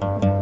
[0.00, 0.40] thank mm -hmm.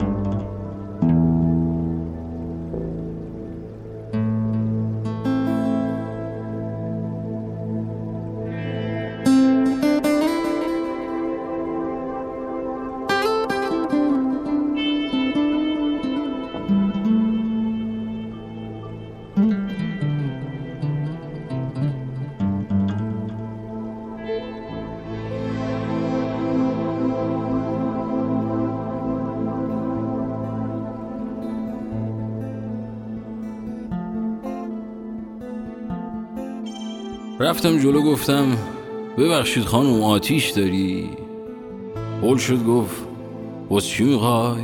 [0.00, 0.21] you
[37.42, 38.56] رفتم جلو گفتم
[39.18, 41.10] ببخشید خانم آتیش داری؟
[42.20, 43.02] قول شد گفت
[43.68, 44.62] باز چی می‌خوای؟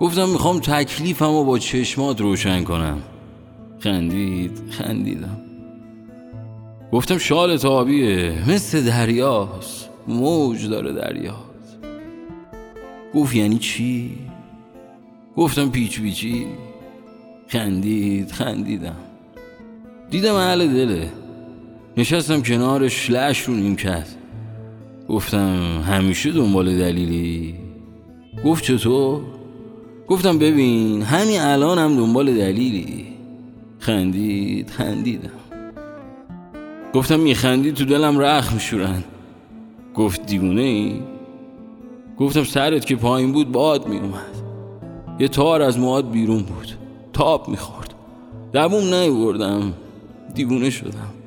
[0.00, 2.98] گفتم می‌خوام تکلیفم رو با چشمات روشن کنم.
[3.78, 5.40] خندید خندیدم.
[6.92, 11.78] گفتم شال تابیه مثل دریاست موج داره دریاست.
[13.14, 14.18] گفت یعنی چی؟
[15.36, 16.46] گفتم پیچ پیچی.
[17.48, 18.96] خندید خندیدم.
[20.10, 21.08] دیدم اهل دله.
[21.96, 24.08] نشستم کنارش لش رو نیم کرد.
[25.08, 27.54] گفتم همیشه دنبال دلیلی؟
[28.44, 29.20] گفت چطور؟
[30.08, 33.06] گفتم ببین همین الان هم دنبال دلیلی.
[33.78, 35.30] خندید خندیدم.
[36.94, 39.04] گفتم میخندی تو دلم رخ میشورن
[39.94, 41.00] گفت دیونه ای؟
[42.18, 44.40] گفتم سرت که پایین بود باد میومد
[45.18, 46.68] یه تار از مواد بیرون بود.
[47.12, 47.94] تاب می‌خورد
[48.52, 49.72] دووم نیوردم.
[50.34, 51.19] دیوونه شدم.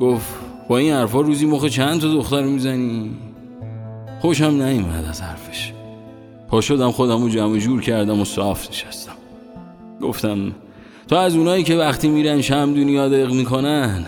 [0.00, 0.34] گفت
[0.68, 3.10] با این حرفا روزی مخ چند تا دختر می‌زنی؟
[4.20, 5.72] خوشم نیومد از حرفش.
[6.48, 9.12] پا شدم خودم رو جمع جور کردم و صاف نشستم.
[10.02, 10.52] گفتم
[11.08, 14.06] تو از اونایی که وقتی میرن شم دنیا دق می‌کنن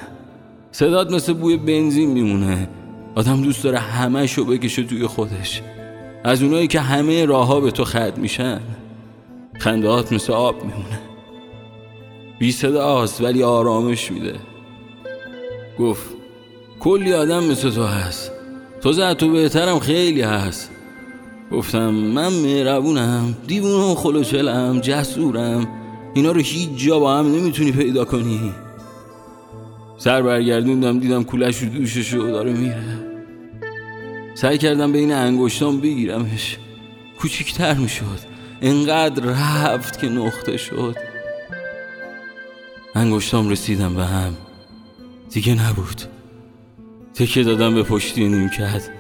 [0.73, 2.69] صدات مثل بوی بنزین میمونه.
[3.15, 5.63] آدم دوست داره همه شو بکشه توی خودش.
[6.25, 8.61] از اونایی که همه راهها به تو خد میشن
[9.59, 11.01] خندهات مثل آب میمونه.
[12.39, 14.35] بی صداست ولی آرامش میده.
[15.81, 16.05] گفت
[16.81, 18.33] کلی آدم مثل تو هست.
[18.81, 20.71] تو زد تو بهترم خیلی هست.
[21.53, 25.69] گفتم من مهربونم دیوونه و خلوچلم جسورم.
[26.15, 28.53] اینا رو هیچ جا با هم نمی‌تونی پیدا کنی.
[29.99, 32.85] سر برگردوندم دیدم کولش رو دوشش رو داره میره.
[34.35, 36.59] سعی کردم بین انگشتام بگیرمش.
[37.19, 38.19] کوچیکتر می‌شد.
[38.63, 40.97] انقدر رفت که نقطه شد.
[42.95, 44.37] انگشتام رسیدم به هم.
[45.31, 46.03] دیگه نبود.
[47.15, 48.91] تکه دادم به پشتی نیمکت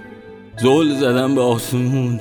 [0.62, 2.20] زل زدم به آسمون.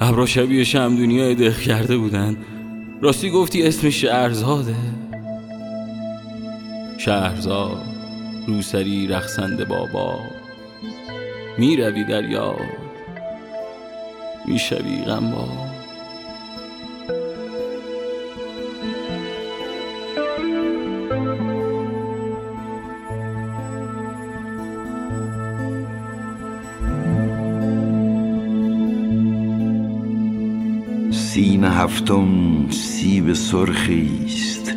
[0.00, 2.36] ابرا شبیه شم دنیا دخ کرده بودن.
[3.02, 4.74] راستی گفتی اسم شهرزاده.
[6.98, 7.82] شهرزاد
[8.46, 10.18] روسری رخصنده بابا.
[11.58, 12.56] می‌روی در یاد
[14.46, 15.67] می‌شوی غمبا.
[31.34, 34.72] سیم هفتم سیب سرخی است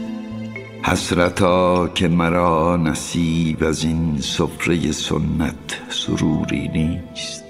[0.84, 7.44] حسرتا که مرا نصیب از این سفره سنت سروری نیست.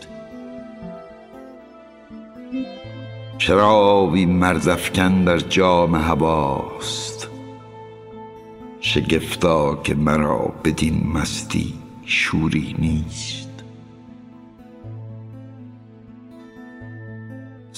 [3.38, 7.28] شرابی مردفکن در جام هواست.
[8.80, 11.74] شگفتا که مرا بدین مستی
[12.06, 13.51] شوری نیست.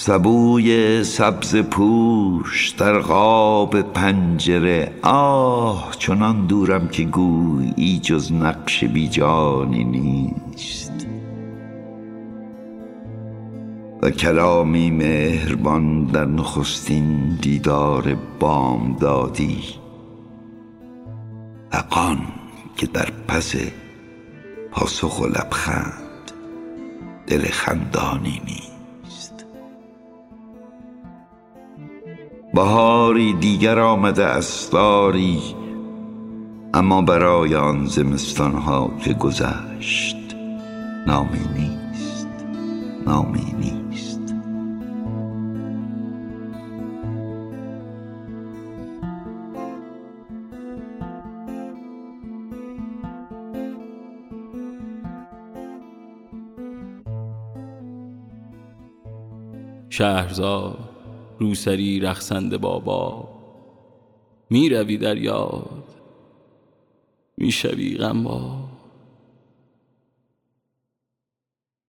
[0.05, 4.91] سبوی سبز پوش در قاب پنجره.
[5.03, 11.07] آه چنان دورم که گویی جز نقش بیجانی نیست.
[14.01, 19.59] و کلامی مهربان در نخستین دیدار بام دادی
[21.71, 22.19] اقان
[22.77, 23.55] که در پس
[24.71, 26.31] پاسخ و لبخند
[27.27, 28.72] دل خندانی نیست.
[32.53, 35.41] بهاری دیگر آمده استاری
[36.73, 40.15] اما برای آن زمستان ها که گذشت
[41.07, 42.27] نامی نیست
[43.05, 44.19] نامی نیست.
[59.89, 60.92] شهرزاد
[61.43, 63.29] روسری رخصنده بابا.
[64.49, 65.83] می روی در یاد
[67.37, 68.62] می شوی غمبا.